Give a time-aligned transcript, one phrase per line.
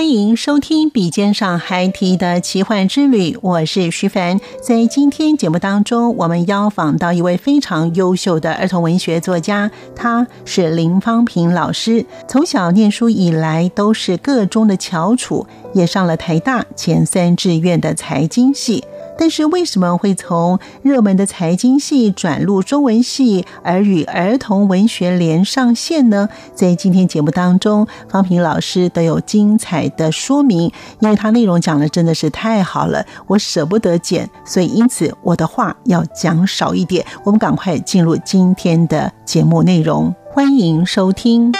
[0.00, 4.40] 欢迎收听《笔尖上海提的奇幻之旅》，我是徐凡。
[4.62, 12.06] 在今天节目当中，我们邀访到一位非常优秀的儿童文学作家，他是林芳平老师。
[12.26, 18.82] 从小念书以来，都是各中的翘楚，也上了台大前三志愿的财经系。
[19.20, 26.26] 但是为什么会从热门的财经系转入中文系，而与儿童文学连上线呢？
[26.54, 37.04] 在今天节目当中，方平老师都有精彩的说明，因为他内容讲的真的是太好了，我舍不得剪，所以因此我的话要讲少一点。
[37.22, 41.52] 我们赶快进入今天的节目内容，欢迎收听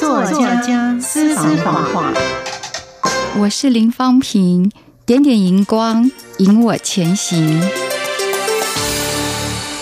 [0.00, 2.14] 作家私房话。
[3.38, 4.72] 我是林芳平。
[5.10, 7.60] 点点荧光引我前行，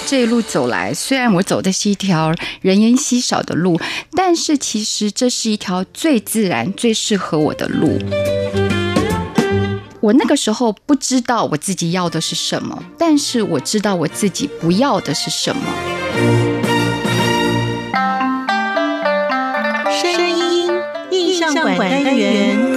[0.06, 3.78] 这一路走来，虽然我走的是一条人烟稀少的路，
[4.12, 7.98] 但是其实这是一条最自然、最适合我的路。
[10.00, 15.62] 我那个时候不知道我自己要的是什么，但是我知道我自己不要的是什么。
[19.92, 20.70] 声音
[21.10, 22.67] 印象馆单元。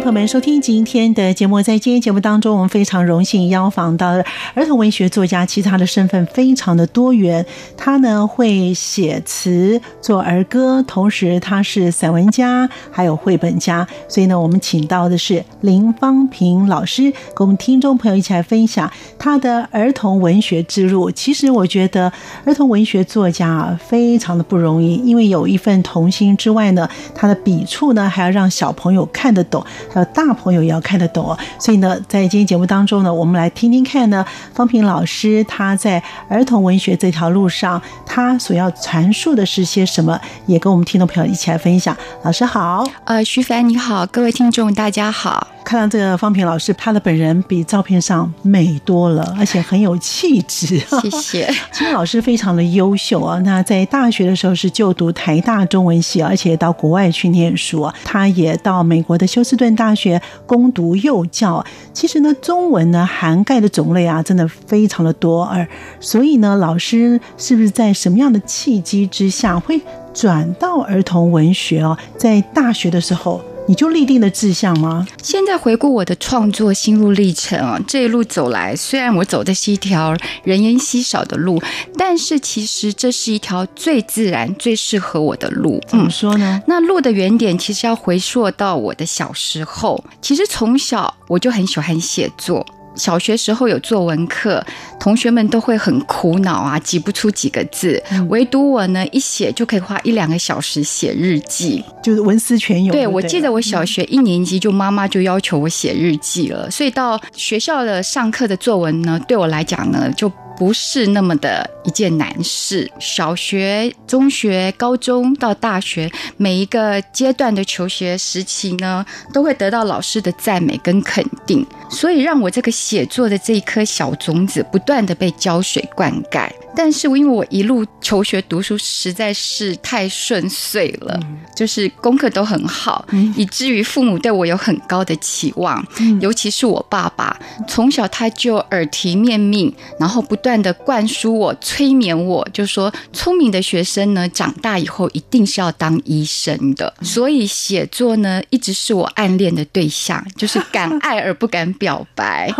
[0.00, 1.60] 朋友们收听今天的节目。
[1.60, 4.12] 在今天节目当中，我们非常荣幸邀访到
[4.54, 7.44] 儿童文学作家，其实他的身份非常的多元。
[7.76, 13.86] 他呢会写词、做儿歌，同时他是散文家，还有绘本家。
[14.08, 21.10] 所以呢，我们请到的是林芳平老师，跟我们听众朋友一起来分享他的儿童文学之路。
[21.10, 22.10] 其实我觉得
[22.46, 29.62] 儿童文学作家啊，非常的不容易，因为有一份童心之外呢，他的笔触呢还要让小朋友看得懂。
[29.92, 34.24] 还有大朋友也要看得懂哦，所以呢，在今天节目当中呢，我们来听听看呢，
[34.54, 41.96] 方平老师他在儿童文学这条路上，他所要阐述的是些什么，也跟我们听众朋友一起来分享。
[42.22, 45.48] 老师好，呃，徐凡你好，各位听众大家好。
[45.62, 50.78] 看到这个方平老师，他的本人比照片上美多了，而且很有气质。
[51.00, 51.54] 谢谢。
[51.70, 59.76] 金老师非常的优秀啊，那在大学的时候是就读台大中文系，而且到国外去念书啊，他也到美国的休斯顿。
[59.80, 61.64] 大学攻读幼教，
[61.94, 65.42] 其实呢，中文呢涵盖的种类啊，真的非常的多。
[65.42, 65.66] 而
[66.00, 69.80] 所以呢，老师是不是在什么样的契机之下会
[70.12, 71.96] 转到儿童文学哦？
[72.18, 73.40] 在大学的时候。
[73.68, 75.06] 你就立定了志向吗？
[75.22, 81.62] 现在回顾我的创作心路历程啊，这一路走来，虽然我走的是一条人烟稀少的路，
[81.96, 85.80] 但是其实这是一条最自然、最适合我的路。
[85.86, 86.60] 怎么说呢？
[86.66, 92.66] 那路的原点其实要回溯到我的小时候，其实从小我就很喜欢写作。
[92.94, 94.64] 小学时候有作文课，
[94.98, 102.92] 同学们都会很苦恼啊，挤不出几个字，唯独我呢，一写就可以花一两个小时写日记，就是文思泉涌。
[102.92, 110.30] 对，我记得我小学一年级就妈妈就要求我写日记了，所以到学校的上课的作文呢，对我来讲呢，就。
[110.60, 112.90] 不是那么的一件难事。
[112.98, 119.02] 小学、中学、高中到大学，每一个阶段的求学时期呢，
[119.32, 126.46] 都会得到老师的赞美跟肯定，所以让我这个写作的这一颗小种子不断的被浇水灌溉。
[126.76, 131.18] 但是，因为我一路求学读书实在是太顺遂了，
[131.56, 133.04] 就是功课都很好，
[133.34, 135.84] 以至于父母对我有很高的期望，
[136.20, 137.36] 尤其是我爸爸，
[137.66, 146.92] 从小他就耳提面命，然后不断断的灌输我、催眠我，就说聪明的学生呢，长大以后一定是要当医生的。
[147.02, 152.52] 所以写作呢，一直是我暗恋的对象，就是敢爱而不敢表白。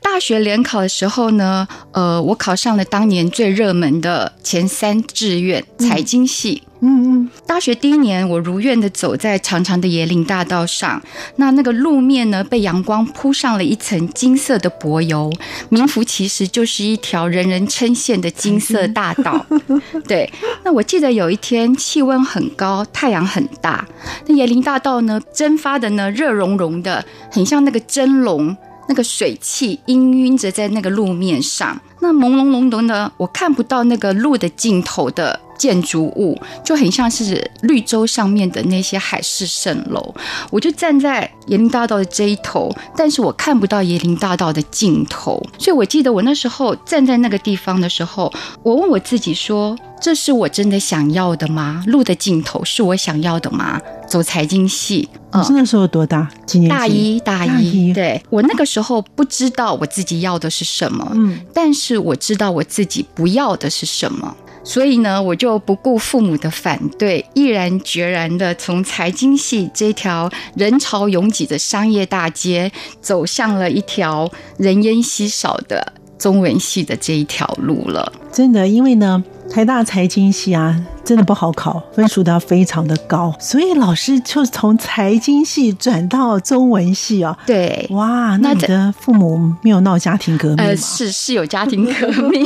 [0.00, 6.62] 大学联考的时候呢，呃，我考上了当年最热门的前三志愿财经系。
[6.86, 11.02] 嗯嗯，大学第一年，我如愿的走在长长的椰林大道上，
[11.36, 15.32] 那那个路面呢，被阳光铺上了一层金色的柏油，
[15.70, 19.46] 名副其实就是一条人人称羡的金色大道。
[20.06, 20.30] 对，
[20.62, 23.82] 那我记得有一天气温很高，太阳很大，
[24.26, 27.02] 那椰林大道呢，蒸发的呢热融融的，
[27.32, 28.54] 很像那个蒸笼。
[28.86, 40.14] 那个水汽氤氲着在那个路面上，那朦朦胧胧的，我看不到那个路的尽头的建筑物，就很像是绿洲上面的那些海市蜃楼。
[40.50, 45.42] 我就站在椰林大道的这一头，但是我看不到椰林大道的尽头。
[45.58, 51.82] 所以我记得我那时候站在那个地方的时候，我问我自己说：这是我真的想要的吗？
[51.86, 53.80] 路的尽头是我想要的吗？
[54.06, 56.28] 走财经系，你那时候多大？
[56.44, 57.92] 几年大一，大一。
[57.94, 78.10] 对我那个时候不知道我自己要的是什么，嗯，但是我知道我自己不要的是什么，所以呢，我就不顾父母的反对，毅然决然的从财经系这条人潮拥挤的商业大街，走向了一条人烟稀少的中文系的这一条路了。
[78.32, 79.22] 真的，因为呢。
[79.50, 80.74] 台大财经系啊，
[81.04, 87.36] 真的不好考，分数都要非常的高，所以老师就从财经系转到中文系哦。
[87.46, 92.44] 对，哇，那你的父母没有闹家庭革命呃，是是有家庭革命。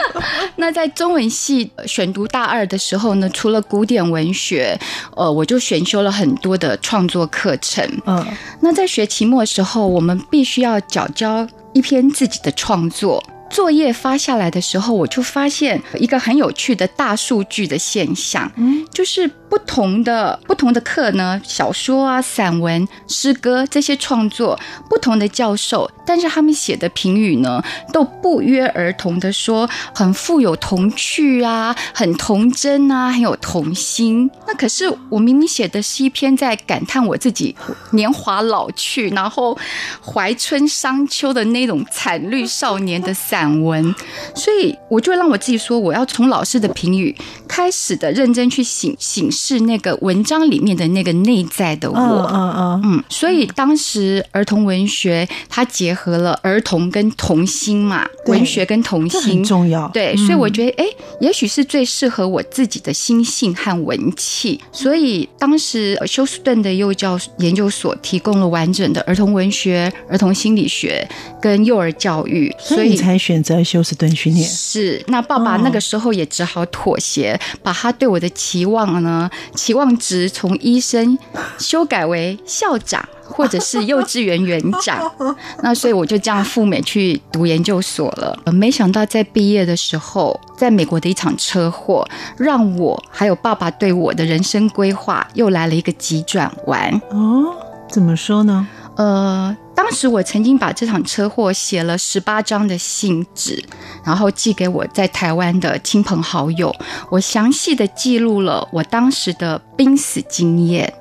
[0.56, 4.78] 那在中文系选读大二的时候呢，除了古典文学，
[5.14, 7.86] 呃，我就选修了很多的创作课程。
[8.06, 8.24] 嗯，
[8.60, 13.22] 那在学期末的时候，我们必须要缴交一篇自己的创作。
[13.48, 24.58] 作业发下来的时候，我就发现一个很有趣的大数据的现象，嗯，就是不同的不同的课呢，小说啊、散文、诗歌这些创作，
[24.90, 27.62] 不同的教授，但是他们写的评语呢，
[27.92, 34.28] 都不约而同的说很富有童趣啊，很童真啊，很有童心。
[34.46, 37.56] 那可是我明明写的是一篇在感叹我自己
[37.92, 39.56] 年华老去，然后
[40.04, 43.35] 怀春伤秋的那种惨绿少年的散。
[43.36, 43.94] 散文，
[44.34, 47.14] 所以我就让我自己说，我要从老师的评语
[47.46, 51.98] 开始的认真去醒醒视那个文章里面的那个内在的我。
[51.98, 53.04] 嗯嗯嗯。
[53.10, 59.86] 所以当时儿童文学它结合了儿童跟童心嘛，文学跟童心很重要。
[59.88, 60.86] 对，所以我觉得，哎，
[61.20, 64.58] 也许是最适合我自己的心性和文气。
[64.72, 71.06] 所以当时休斯顿的幼教研究所提供了完整的儿童文学、儿童心理学
[71.42, 73.18] 跟幼儿教育，所以才。
[73.26, 81.18] 选择休斯顿训练是，那爸爸那个时候也只好妥协，把他对我的期望呢，期望值从医生
[81.58, 85.10] 修改为校长或者是幼稚园园长。
[85.64, 88.38] 那所以我就这样赴美去读研究所了。
[88.52, 92.06] 没想到在毕业的时候，在美国的一场车祸，
[92.36, 96.92] 让我还有爸爸对我的人生规划又来了一个急转弯。
[97.10, 97.52] 哦，
[97.90, 98.68] 怎么说呢？
[98.96, 103.62] 呃，当时我曾经把这场车祸写了十八张的信纸，
[104.04, 106.74] 然后寄给我在台湾的亲朋好友。
[107.10, 110.92] 我详细的记录了我当时的濒死经验。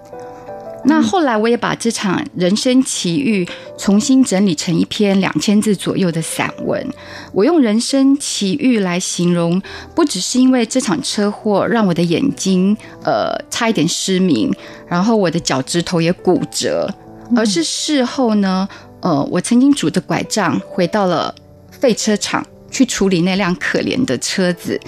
[0.87, 6.87] 那后来我也把这场人生奇遇重新整理成一篇两千字左右的散文。
[7.31, 9.59] 我用人生奇遇来形容，
[9.95, 14.53] 不只是因为这场车祸让我的眼睛呃差一点失明，
[14.85, 16.87] 然后我的脚趾头也骨折。
[17.35, 18.67] 而是事后呢，
[19.01, 21.33] 呃，我曾经拄着拐杖回到了
[21.71, 24.79] 废车场去处理那辆可怜的车子。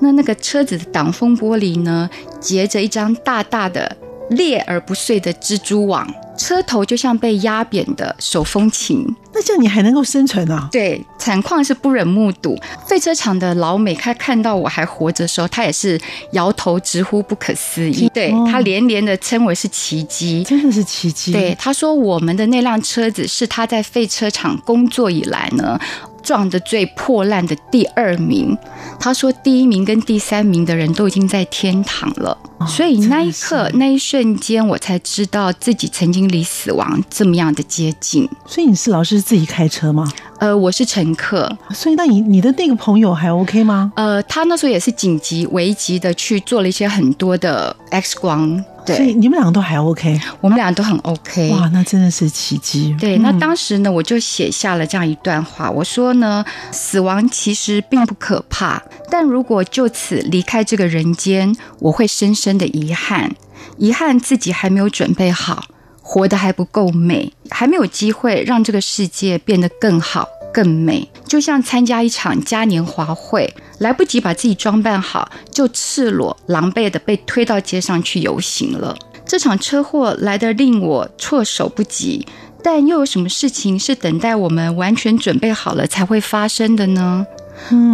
[0.00, 2.08] 那那个车子的挡风玻璃呢，
[2.40, 3.96] 结着一张大大的
[4.30, 6.06] 裂而不碎的蜘蛛网。
[6.36, 10.68] 车头就像被压扁的手风琴，那这样你还能够生存啊？
[10.70, 12.54] 对，惨况是不忍目睹。
[12.86, 15.98] 废车厂的老美，他看到我还活着的时候，他也是
[16.32, 18.06] 摇头直呼不可思议。
[18.12, 21.32] 对他连连的称为是奇迹，真的是奇迹。
[21.32, 25.80] 对他说，我们的那辆车子是他在废车厂工作以来呢。
[26.26, 28.58] 撞的最破烂的第二名，
[28.98, 38.28] 他说第一名跟第三名的人都已经在天堂了，所以那一刻那一瞬间，我才知道自己曾经离死亡这么样的接近。
[38.44, 40.12] 所以你是老师自己开车吗？
[40.40, 41.56] 呃，我是乘客。
[41.70, 43.92] 所以那你你的那个朋友还 OK 吗？
[43.94, 48.62] 呃，他那时候也是紧急危急的去做了一些很多的 X 光。
[48.94, 51.50] 所以你们两个都还 OK，我们俩都很 OK。
[51.50, 52.94] 哇，那真的是奇迹。
[53.00, 63.34] 对，那当时呢，我就写下了这样一段话，我说呢，死亡其实并不可怕，但如果就此离开这个人间，我会深深的遗憾，
[63.78, 65.64] 遗憾自己还没有准备好，
[66.02, 71.08] 活得还不够美，还没有机会让这个世界变得更好、更美。
[71.26, 78.96] 就像参加一场嘉年华会，来不及把自己装扮好，就赤裸狼狈的被推到街上去游行了。
[79.24, 82.26] 这场车祸来得令我措手不及，
[82.62, 87.26] 但又有什么事情是等待我们完全准备好了才会发生的呢？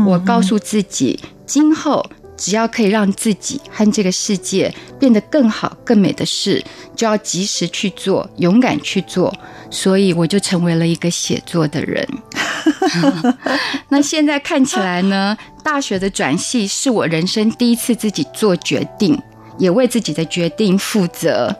[0.06, 2.04] 我告诉自己，今后。
[2.42, 6.60] 只要可以让自己和这个世界变得更好、更美的事，
[6.96, 9.32] 就要及时去做，勇敢去做。
[9.70, 12.04] 所以我就成为了一个写作的人。
[13.88, 15.38] 那现在看起来呢？
[15.62, 19.16] 大学的转系是我人生第一次自己做决定，
[19.58, 21.54] 也为自己的决定负责。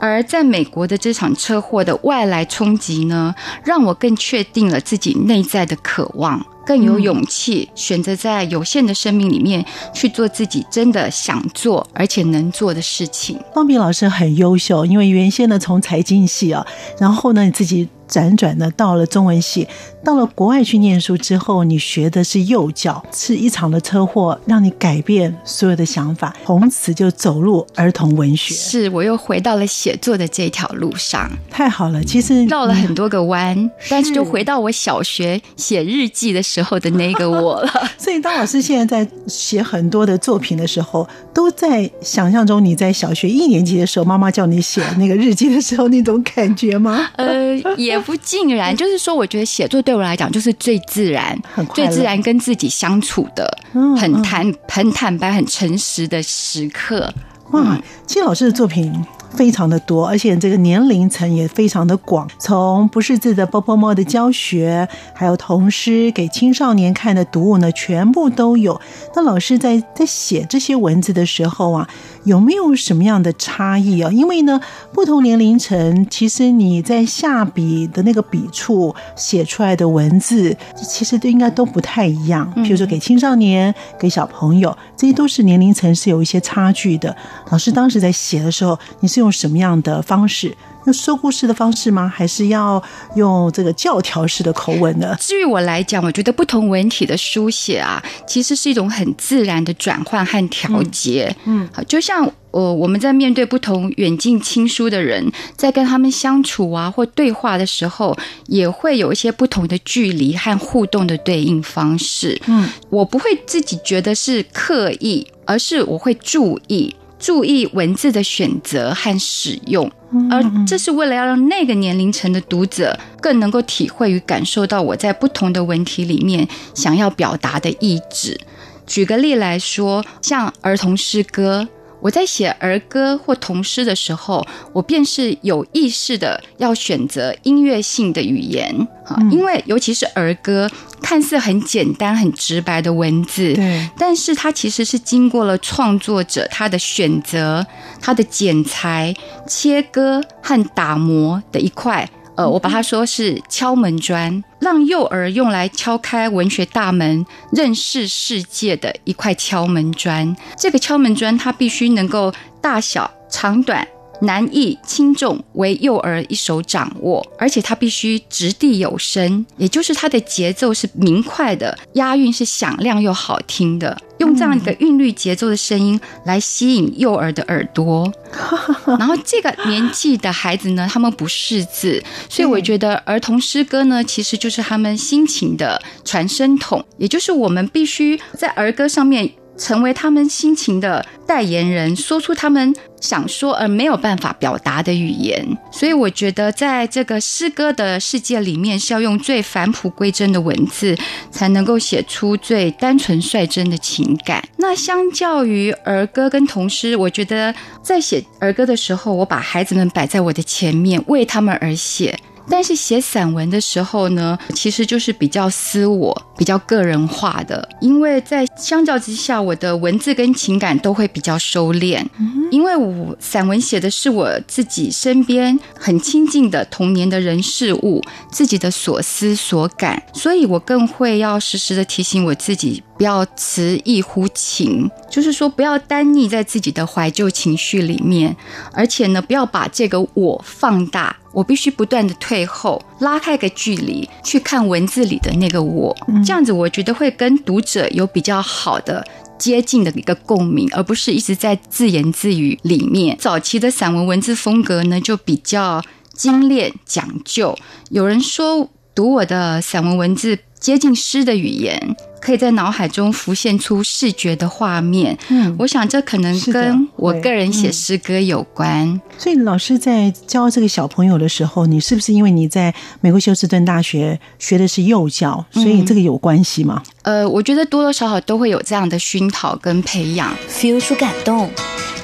[0.00, 6.44] 而在美国的这场车祸的外来冲击呢，让我更确定了自己内在的渴望。
[6.66, 13.38] 更有勇气选择在有限的生命里面去做自己真的想做而且能做的事情。
[13.52, 16.66] 方平老师很优秀，因为原先呢从财经系啊，
[16.98, 17.88] 然后呢你自己。
[18.14, 19.66] 辗转的到了中文系，
[20.04, 28.54] 到了国外去念书之后，你学的是幼教，是一场的车祸让你改变所有的想法，从此就走入儿童文学。
[28.54, 32.04] 是我又回到了写作的这条路上，太好了。
[32.04, 37.72] 其实绕了很多个弯，但是就回到我小学写日记的时候的那个我了。
[37.98, 47.08] 所以，当老师现在在写很多的作品的时候，都在想象中你在小学一年级的时候，妈妈叫你写那个日记的时候那种感觉吗？
[47.16, 48.03] 呃，也。
[48.04, 51.40] 也不尽然，就是说，我觉得写作对我来讲就是最自然、
[51.74, 53.58] 最自然跟自己相处的，
[53.98, 57.12] 很坦、很坦白、很诚实的时刻。
[57.50, 59.04] 哇，季老师的作品。
[59.34, 68.80] 非常的多，而且这个年龄层也非常的广，从不识字的波波猫的教学，还有童诗给青少年看的读物呢，全部都有。
[69.16, 71.88] 那老师在在写这些文字的时候啊，
[72.22, 74.08] 有没有什么样的差异啊？
[74.12, 74.60] 因为呢，
[74.92, 82.48] 不同年龄层，其实你在下笔的那个笔触写出来的文字，其实都应该都不太一样。
[82.62, 87.16] 比如说给青少年、给小朋友，这些都是年龄层是有一些差距的。
[87.50, 90.56] 老师当时在写的时候，你是用什么样的方式？
[90.86, 92.12] 用说故事的方式吗？
[92.14, 92.82] 还是要
[93.14, 95.16] 用这个教条式的口吻呢？
[95.18, 101.34] 至于我来讲，我觉得不同文体的书写啊，其实是一种很自然的转换和调节。
[101.44, 108.14] 嗯，好，就像呃，我们在面对不同远近亲疏的人，在跟他们相处啊或对话的时候，
[108.48, 112.38] 也会有一些不同的距离和互动的对应方式。
[112.46, 116.94] 嗯，我不会自己觉得是刻意，而是我会注意。
[117.24, 119.90] 注意文字的选择和使用，
[120.30, 128.38] 而这是为了要让那个年龄层的读者更能够体会与感受到我在不同的文体里面想要表达的意志。
[128.86, 131.66] 举个例来说，像儿童诗歌。
[132.04, 140.70] 我在写儿歌或童诗的时候，我便是有意识的要选择音乐性的语言啊，因为尤其是儿歌，
[141.00, 147.66] 看似很简单、很直白的文字，对，但是它其实是经过了创作者他的选择、
[148.02, 149.14] 他的剪裁、
[149.46, 152.06] 切割和打磨的一块。
[152.36, 160.34] 呃，我把它说是敲门砖，让幼儿用来敲开文学大门、认识世界的一块敲门砖。
[160.56, 163.86] 这个敲门砖，它必须能够大小、长短、
[164.22, 173.94] 难易、轻重为幼儿一手掌握，而且它必须掷地有声，也就是它的节奏是明快的，押韵是响亮又好听的。
[174.24, 178.10] 用这样一个韵律节奏的声音来吸引幼儿的耳朵，
[178.98, 189.30] 然后这个年纪的孩子呢，他们不识字，所以我觉得儿童诗歌呢，其实就是他们心情的传声筒，也就是我们必须在儿歌上面。
[189.56, 192.74] 成为他们心情的代言人，说出他们
[193.04, 195.46] 想说而没有办法表达的语言。
[195.70, 200.96] 所以，我觉得在这个诗歌的世界里面，是要用最返璞归真的文字，
[201.30, 204.42] 才能够写出最单纯率真的情感。
[204.56, 212.18] 那相较于儿歌跟童诗，我觉得在写儿歌的时候，我把孩子们摆在我的前面，为他们而写。
[212.48, 222.04] 但是写散文的时候呢，其实就是比较私我、比较个人化的，因为在相较之下，我的文字跟情感都会比较收敛。
[222.50, 238.36] 因为我散文写的是我自己身边很亲近的童年的人事物，自己的所思所感，所以我更会要时时的提醒我自己，不要词意乎情，就是说不要单溺在自己的怀旧情绪里面，
[238.72, 241.16] 而且呢，不要把这个我放大。
[241.32, 249.04] 我必须不断的退后，拉开个距离去看文字里的那个我，这样子我觉得会跟读者有比较好的
[249.36, 253.16] 接近的一个共鸣，而不是一直在自言自语里面。
[253.18, 255.82] 早期的散文文字风格呢，就比较
[256.14, 257.58] 精炼讲究。
[257.90, 261.96] 有人说，读我的散文文字接近诗的语言。
[262.24, 268.98] 可以在脑海中浮现出视觉的画面，嗯，我想这可能跟我个人写诗歌有关。
[269.18, 276.82] 所以老师在教这个小朋友的时候，你是不是因为你在美国休斯顿大学学的是幼教，所以这个有关系吗？
[277.02, 281.50] 呃，我觉得多多少少都会有这样的熏陶跟培养，feel 出感动，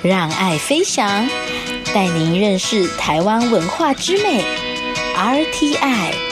[0.02, 1.26] 让爱飞翔，
[1.94, 4.44] 带您认识台湾文化之美
[5.16, 6.29] ，RTI。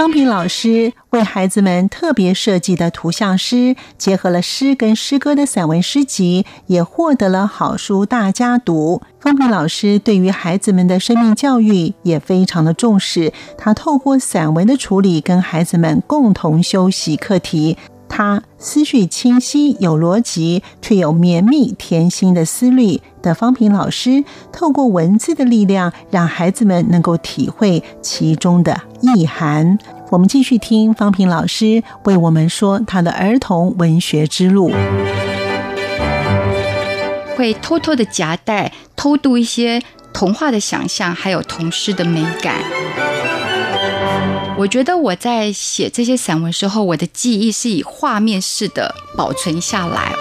[0.00, 9.02] 方平老师为孩子们特别设计的图像诗，结合了诗跟诗歌的散文诗集，也获得了好书大家读。
[9.20, 17.76] 方平老师对于孩子们的生命教育也非常的重视，他透过散文的处理，跟孩子们共同修习课题。
[18.12, 29.78] 他思绪清晰有逻辑，却有绵密甜心的思虑的方平老师，透过文字的力量，让孩子们能够体会其中的意涵。
[30.10, 34.72] 我们继续听方平老师为我们说他的儿童文学之路，
[37.36, 39.80] 会偷偷的夹带、偷渡一些
[40.12, 42.56] 童话的想象，还有童诗的美感。
[44.60, 50.12] 我觉得我在写这些散文时候，我的记忆是以画面式的保存下来。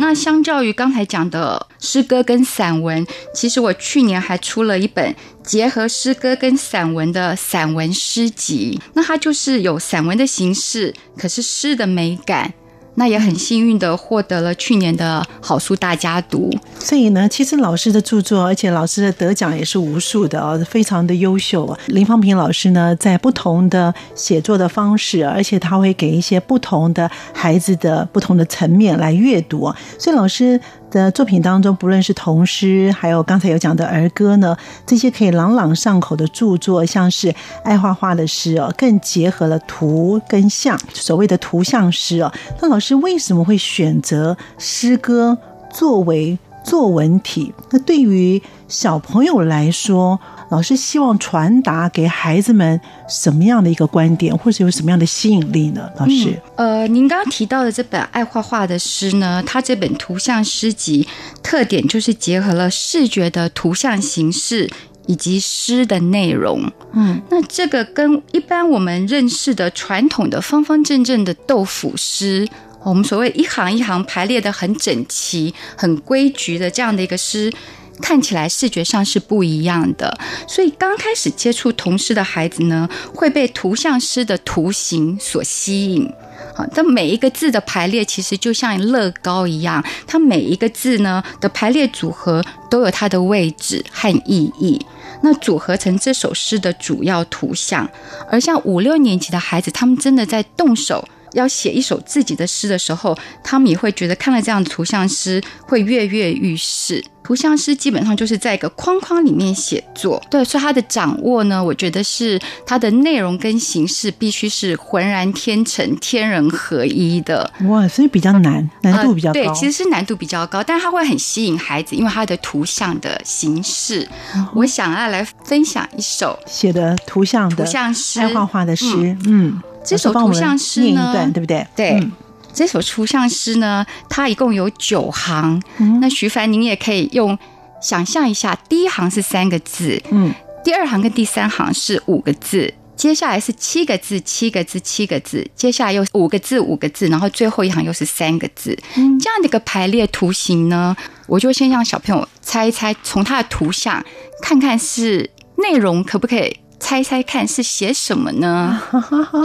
[0.00, 8.80] 那相较于刚才讲的诗歌跟散文，其实我去年还出了一本结合诗歌跟散文的散文诗集。
[8.94, 12.52] 那它就是有散文的形式，可是诗的美感。
[12.96, 21.76] 那也很幸运的获得了去年的好书大家读，所以呢，其实老师的著作，而且老师的得奖也是无数的哦，非常的优秀。
[21.86, 30.60] 林芳平老师呢，在不同的写作的方式，而且他会给一些不同的孩子的不同的层面来阅读，所以老师。
[30.90, 42.32] 的作品当中，不论是童诗，还有刚才有讲的儿歌呢，这些可以朗朗上口的著作，像是爱画画的诗哦，更结合了图跟像，所谓的图像诗哦。
[42.60, 45.38] 那老师为什么会选择诗歌
[45.72, 47.54] 作为作文体？
[47.70, 50.18] 那对于小朋友来说？
[50.50, 55.88] 老师希望传达给孩子们什么样的一个观点，或者有什么样的吸引力呢？
[55.96, 61.06] 老师，呃，您刚刚提到的这本爱画画的诗呢，它这本图像诗集
[61.42, 64.68] 特点就是结合了视觉的图像形式
[65.06, 66.70] 以及诗的内容。
[66.94, 72.48] 嗯，那这个跟一般我们认识的传统的方方正正的豆腐诗，
[72.82, 77.52] 我们所谓一行一行排列的很整齐、很规矩的这样的一个诗。
[78.00, 86.10] 看起来视觉上是不一样的，所以刚开始接触童诗的孩子呢，会被图像诗的图形所吸引。
[86.54, 94.84] 好，但每一个字的排列其实就像乐高一样，它每一个字呢的排列组合都有它的位置和意义，
[95.22, 97.88] 那组合成这首诗的主要图像。
[98.28, 101.06] 而像五六年级的孩子，他们真的在动手。
[101.32, 107.04] 要写一首自己的诗的时候，他们也会觉得看了这样的图像诗会跃跃欲试。
[107.22, 117.48] 图像诗基本上就是在一个框框里面写作，对，所以它的掌握呢，我觉得是它的内容跟形式必须是浑然天成、天人合一的。
[117.68, 119.34] 哇，所以比较难，难度比较高。
[119.34, 124.08] 对，其实是难度比较高，但是它会很吸引孩子，因为它的图像的形式。
[124.54, 129.62] 我想要来分享一首写的图像的图像诗，爱画画的诗，嗯。
[129.84, 131.66] 这首图像诗呢，对不对？
[131.74, 132.10] 对，
[132.52, 135.60] 这首图像诗呢，它一共有九行。
[136.00, 137.38] 那徐凡，您也可以用
[137.80, 150.94] 想象一下，第一行是三个字，嗯，第二行跟第三行是五个字，接下来是七个字，七个字，七个字，接下来又五个字，五个字，然后最后一行又是三个字，这样的一个排列图形呢，
[151.26, 154.04] 我就先让小朋友猜一猜，从它的图像
[154.42, 156.54] 看看是内容可不可以。
[156.80, 158.82] 猜猜看是写什么呢？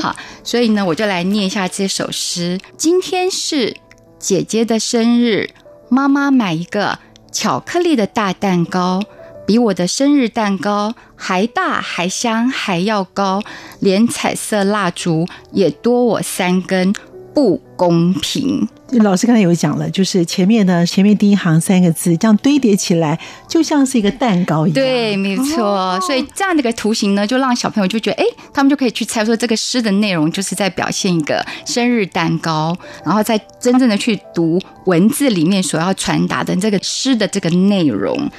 [0.02, 2.60] 好，所以呢，我就来念一下这首诗。
[2.78, 3.76] 今天是
[4.18, 5.52] 姐姐的生日，
[5.90, 6.98] 妈妈买一个
[7.32, 9.04] 巧克力的大蛋糕，
[9.46, 13.44] 比我的生日蛋糕还大、还香、还要高，
[13.80, 16.94] 连彩色蜡烛也多我三根，
[17.34, 18.68] 不公平。
[19.00, 24.76] 老师刚才有讲了，就是前面的前面第一行三个字，这样堆叠起来就像是一个蛋糕一样。
[24.76, 26.00] 对，没错。
[26.02, 38.30] 所以这样的一个图形呢，就让小朋友就觉得，哎，他们就可以去猜说这个诗的内容就是在表现一个生日蛋糕，然后再真正的去读文字里面所要传达的这个诗的这个内容。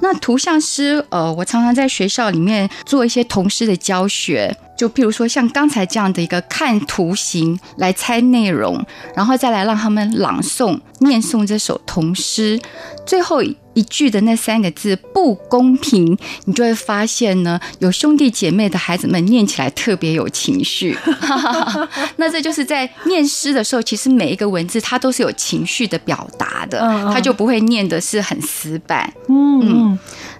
[0.00, 4.56] 那图像诗，呃，我常常在学校里面做一些童诗的教学。
[4.76, 8.84] 就譬如说像刚才这样的一个看图形来猜内容，
[9.14, 12.60] 然后再来让他们朗诵、念诵这首童诗，
[13.06, 13.42] 最后。
[13.76, 20.96] 一句的那三个字不公平，你就会发现呢，有兄弟姐妹的孩子们念起来特别有情绪。
[22.16, 26.80] 那这就是在念诗的时候，其实每一个文字它都是有情绪的表达的，
[27.12, 29.12] 它就不会念的是很死板。
[29.28, 29.85] 嗯，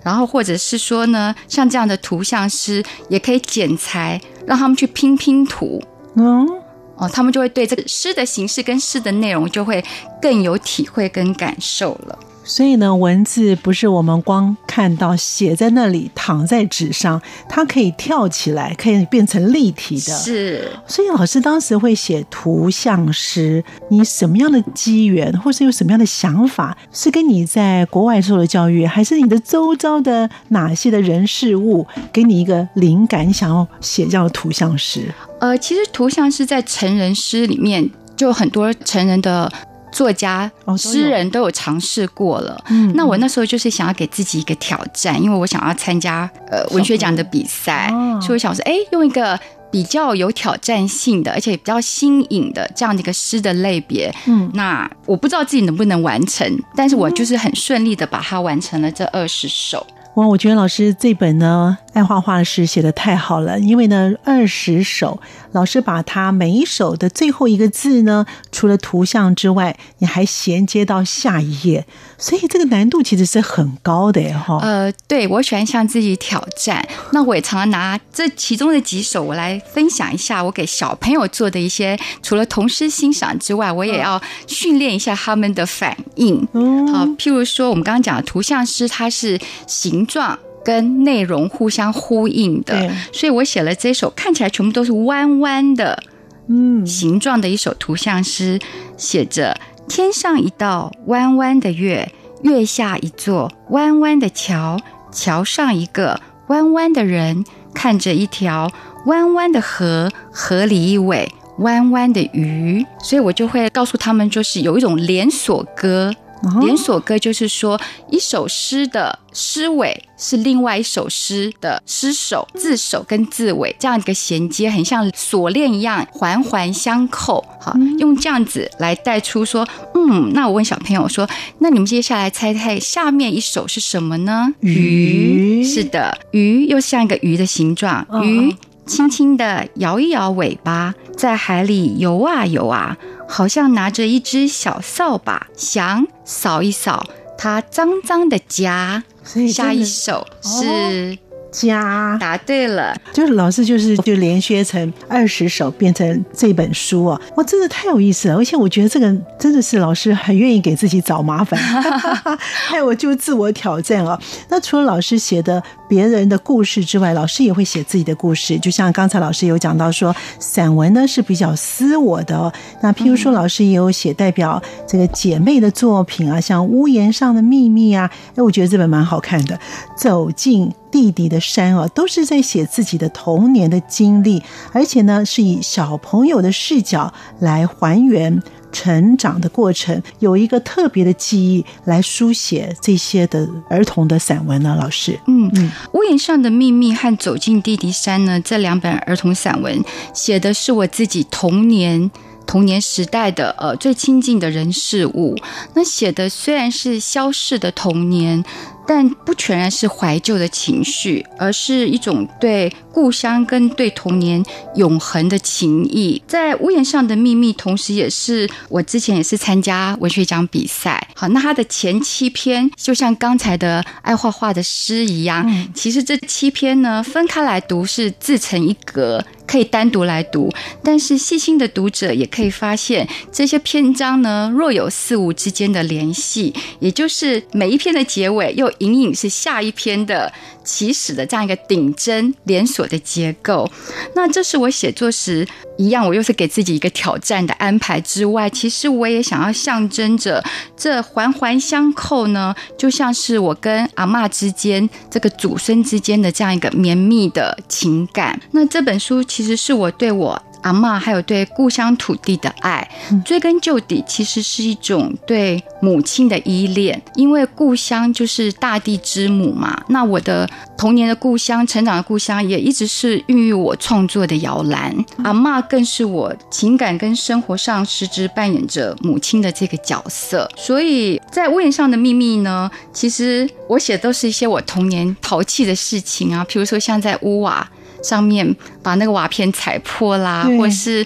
[0.07, 5.83] 然后或者是说呢，像这样的图像师也可以剪裁，让他们去拼拼图。
[6.15, 6.47] 嗯，
[6.95, 9.85] 哦，他们就会对这个诗的形式跟诗的内容就会
[10.23, 12.17] 更有体会跟感受了。
[12.49, 20.15] 所以呢，文字不是我们光看到写在那里躺在纸上，它可以跳起来，可以变成立体的。
[20.17, 35.13] 是，所以老师当时会写图像诗，你什么样的机缘，或是有什么样的想法，是跟你在国外受的教育，还是你的周遭的哪些的人事物给你一个灵感，想要写这样的图像诗？
[35.41, 39.53] 呃，其实图像是在成人诗里面，就很多成人的。
[39.97, 42.63] 作家、诗人都有尝试过了。
[42.69, 47.89] 嗯，那我那时候就是想要给自己一个挑战，因为我想要参加呃文学奖的比赛，
[48.21, 54.15] 所以我想说，哎，用一个比较有挑战性的，而且比较新颖的这样的一个诗的类别。
[54.27, 59.87] 嗯，那我不知道自己能不能完成，但是我就是很顺利的把它完成了这二十首。
[60.17, 61.79] 哇，我觉得老师这本呢。
[61.93, 65.19] 爱画画的诗写的太好了，因为呢，二十首
[65.57, 71.87] 老师把它每一首的最后一个字呢，除了图像之外，你还衔接到下一页，
[72.19, 74.59] 所以这个难度其实是很高的哈。
[74.61, 86.47] 呃，对我喜欢向自己挑战，那我也常常拿这其中的几首我来分享一下，我给小朋友做的一些，除了童诗欣赏之外，我也要训练一下他们的反应。
[86.93, 90.39] 好，譬如说我们刚刚讲的图像诗，它是形状。
[90.67, 96.03] 跟内容互相呼应的，所以我写了这首看起来全部都是弯弯的，
[96.49, 98.59] 嗯，形状的一首图像诗，
[98.97, 99.57] 写着
[99.89, 102.11] 天上一道弯弯的月，
[102.43, 104.81] 月下一座弯弯的桥，
[105.13, 108.69] 桥上一个弯弯的人，看着一条
[109.05, 116.13] 弯弯的河，河里一尾弯弯的鱼，所以我就会告诉他们，就是有一种连锁歌。
[116.61, 127.45] 连锁歌就是说，一首诗的诗尾是另外一首诗的诗首，字首跟字尾这样一个衔接，很像锁链一样环环相扣。
[127.61, 134.53] 好，用这样子来带出说，嗯，那我问小朋友说，那你们接下来猜猜下面一首是什么呢？
[134.61, 138.55] 鱼，是的，鱼又像一个鱼的形状，鱼
[138.87, 142.97] 轻轻的摇一摇尾巴，在海里游啊游啊。
[143.29, 149.05] 好像拿着一只小扫把，想扫一扫它脏脏的家。
[149.53, 151.19] 下一首是。
[151.57, 158.37] 家答对了，就是老师就是就连学成二十首变成这本书哦，哇，真的太有意思了！
[158.37, 159.07] 而且我觉得这个
[159.39, 161.59] 真的是老师很愿意给自己找麻烦，
[162.69, 164.19] 还有我就自我挑战哦。
[164.51, 168.59] 那除了老师写的别人的故事之外，老师也会写自己的故事。
[168.59, 172.53] 就像刚才老师有讲到说，散文呢是比较私我的哦。
[172.83, 179.59] 那譬如说，老师也有写代表这个姐妹的作品啊，像《屋檐上的秘密》啊，哎，我觉得这本蛮好看的。
[179.97, 180.73] 走进。
[180.97, 194.75] 弟弟的山啊，都是在写自己的童年的经历，而且呢，是以小朋友的视角来还原成长的过程，有一个特别的记忆来书写这些的儿童的散文呢。
[194.81, 202.11] 老师，嗯嗯，屋檐上的秘密和走进弟弟山呢，这两本儿童散文写的是我自己童年
[202.47, 205.37] 童年时代的呃最亲近的人事物。
[205.75, 208.45] 那写的虽然是消逝的童年。
[208.89, 214.41] 但不全然是怀旧的情绪，而是一种对故乡跟对童年
[214.77, 216.23] 永恒的情谊。
[216.29, 221.05] 在屋檐上的秘密，同时也是我之前也是参加文学奖比赛。
[221.17, 229.21] 好，那它的前七篇就像刚才的爱画画的诗一样，其实这七篇呢分开来读是自成一格。
[229.47, 240.33] 可以单独来读，但是细心的读者也可以发现，这些篇章呢若有似无之间的联系，也就是每一篇的结尾又隐隐是下一篇的
[240.65, 243.71] 起始的这样一个顶针连锁的结构。
[244.17, 245.47] 那这是我写作时
[245.79, 250.43] 一样，我又是给自己一个挑战的安排之外，其实我也想要象征着
[250.77, 258.41] 这环环相扣呢，就像是我跟阿妈之间这个祖孙之间的这样一个绵密的情感。
[258.51, 259.23] 那这本书。
[259.37, 262.91] 其实是我对我阿妈，还有对故乡土地的爱。
[263.23, 269.79] 追根究底，其实是一种对母亲的依恋，因为故乡就是大地之母嘛。
[269.91, 274.97] 那我的童年的故乡、成长的故乡，也一直是孕育我创作的摇篮。
[275.23, 280.51] 阿妈更是我情感跟生活上实质扮演着母亲的这个角色。
[280.57, 287.71] 所以在屋檐上的秘密呢，其实我写的都是一些我童年淘气的事情啊，比如说像在屋瓦
[288.07, 291.05] 上面把那个瓦片踩破啦，或是。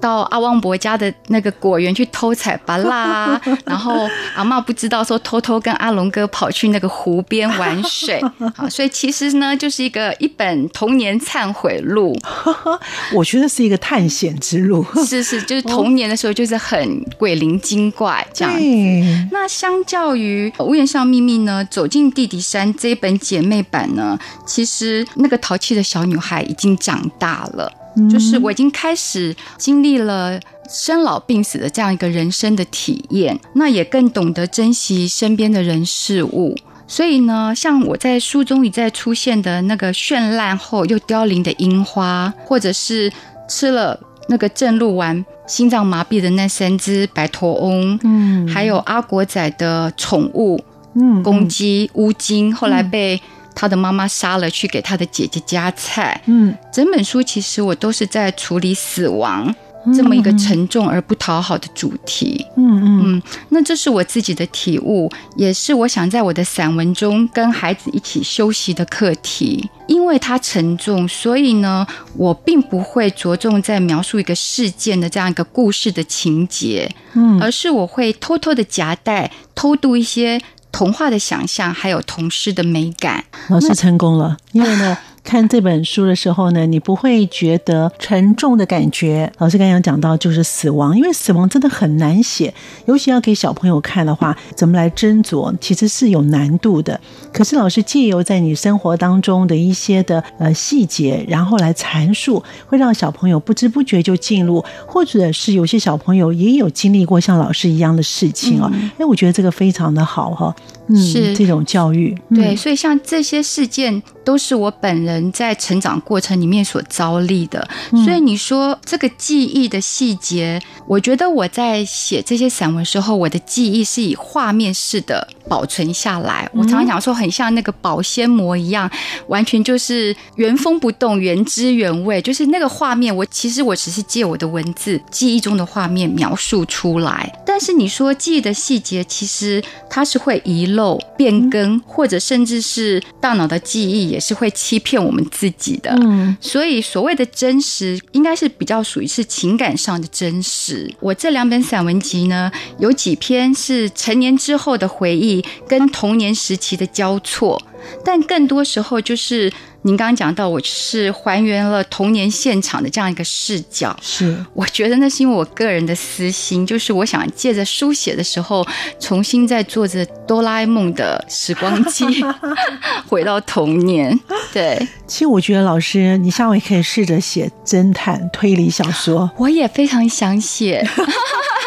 [0.00, 8.22] 到阿旺伯家的那个果园去偷采芭啦， 然后阿妈不知道说偷偷跟阿龙哥跑去那个湖边玩水，
[8.54, 12.16] 好，所以其实呢就是一个一本童年忏悔录，
[13.14, 19.28] 我觉得是一个探险之路，是是，就是童年的时候就是很鬼灵精怪这样子。
[19.32, 27.72] 那相较于屋檐上秘密呢，走进地底山这一本姐妹版呢，其实那个淘气的小女孩已经长大了。
[28.10, 36.54] 就是我已经开始经历了生老病死的这样一个人生的体验，那也更懂得珍惜身边的人事物。
[36.86, 43.10] 所以呢，像我在书中一再出现的那个绚烂后又凋零的樱花，或者是
[43.48, 50.62] 吃了那个正露丸心脏麻痹的那三只白头翁，嗯，还有阿国仔的宠物，
[50.94, 53.20] 嗯，公鸡乌金，后来被。
[53.56, 56.20] 他的妈妈杀了，去给他的姐姐夹菜。
[56.26, 59.52] 嗯，整本书其实我都是在处理死亡
[59.94, 62.44] 这么一个沉重而不讨好的主题。
[62.56, 69.70] 嗯嗯，那这是我自己的体悟，也是我想在我的散文中跟孩子一起休息的课题。
[69.86, 80.40] 因为它沉重，所以呢，我并不会着重在描述一个事件的这样一个故事的情节，嗯，而是我会偷偷的夹带、偷渡一些。
[80.76, 84.96] 童话的想象，还有童诗的美感，老师成功了，因为呢。
[85.26, 89.30] 看这本书的时候呢，你不会觉得沉重的感觉。
[89.38, 92.54] 老师刚刚讲到就是死亡，因为死亡真的很难写，
[92.86, 96.98] 尤其要给小朋友看的话，怎么来斟酌，其实是有难度的。
[97.32, 108.70] 可是老师借由在你生活当中的一些的呃细节，然后来阐述，会让小朋友不知不觉就进入，或者是有些小朋友也有经历过像老师一样的事情啊。
[108.96, 110.54] 哎，我觉得这个非常的好哈，
[110.88, 112.14] 嗯，是这种教育。
[112.34, 115.06] 对，所以像这些事件都是我本人。
[115.06, 117.66] 人在成长过程里面所遭历的，
[118.04, 126.50] 所以你说这个记忆的细节，我觉得我在写这些散文时候，我的记忆是以画面式的保存下来。
[126.52, 128.90] 我常常讲说，很像那个保鲜膜一样，
[129.28, 132.20] 完全就是原封不动、原汁原味。
[132.20, 137.32] 就是那个画面，我其实我只是借我的文字记忆中的画面描述出来。
[137.46, 144.96] 但是你说记忆的细节，其实它是会遗漏、变更，或者甚至是大脑的记忆也是会欺骗。
[145.02, 150.92] 我们自己的，嗯，所以所谓的真实，应该是比较属于是情感上的真实。
[151.00, 157.60] 我这两本散文集呢，有几篇是成年之后的回忆，跟童年时期的交错，
[158.04, 159.52] 但更多时候就是。
[159.82, 168.66] 您刚刚讲到，我是还原了童年现场的这样一个视角，是我觉得那是因为我个人的私心，就是我想借着书写的时候，
[168.98, 172.04] 重新再坐着哆啦 A 梦的时光机
[173.06, 174.18] 回到童年。
[174.52, 180.84] 对，其实我觉得老师，你下回可以试着写侦探推理小说，我也非常想写。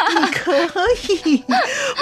[0.19, 0.53] 你可
[1.29, 1.43] 以，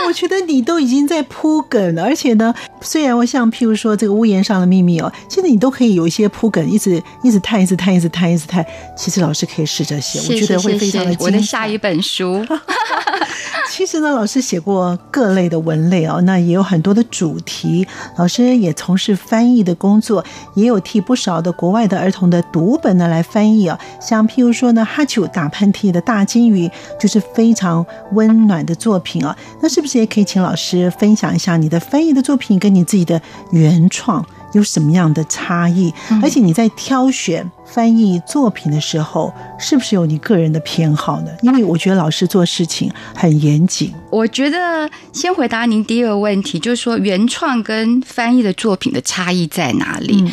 [0.07, 8.65] 我觉得你都已经在铺梗了，而且呢，虽然我像譬如说这个屋檐上的秘密哦，现在你都可以有一些铺梗，一直一直探，一直探，一直探，一直探。
[8.95, 12.45] 其实老师可以试着写，我觉得会非常的我的下一本书。
[13.69, 17.85] 其实呢，老师写过各类的文类哦，那也有很多的主题。
[18.17, 20.23] 老师也从事翻译的工作，
[20.55, 23.77] 也有替不少的国外的儿童的读本呢来翻译哦。
[24.01, 29.35] 像譬如说呢，哈丘打喷嚏的大金鱼，就是非常温暖的作品啊。
[29.61, 34.25] 那是不是也可以请老师分享一下你的翻译的作品跟你自己的原创？
[34.53, 35.93] 有什么样的差异？
[36.23, 41.31] 而且你在挑选翻译作品的时候，是不是有你个人的偏好呢？
[41.41, 43.93] 因为我觉得老师做事情很严谨。
[44.09, 50.23] 我觉得先回答您第一个问题，就是说原创跟翻译的作品的差异在哪里？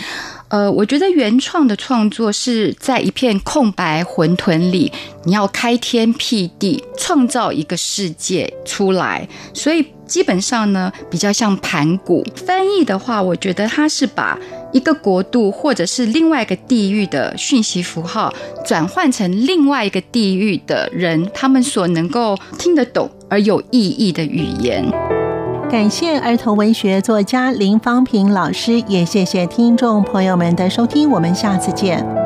[0.48, 4.92] 呃，我觉得原创的创作是在一片空白混沌里，
[5.24, 9.86] 你要开天辟地，创造一个世界出来，所以。
[10.06, 14.38] 基本上呢，比较像盘古翻译的话，我觉得它是把
[14.70, 18.32] 一个国度或者是另外一个地域的讯息符号
[18.66, 24.84] 转换成另外一个地域的人他们所能够听得懂而有意义的语言。
[25.74, 32.23] 感谢儿童文学作家林芳平老师，也谢谢听众朋友们的收听，我们下次见。